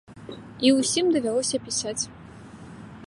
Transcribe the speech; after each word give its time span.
І 0.69 0.71
ўсім 0.77 1.11
давялося 1.17 1.57
пісаць. 1.67 1.99